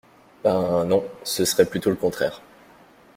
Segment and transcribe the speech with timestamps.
[0.43, 2.41] Ben non, ce serait plutôt le contraire.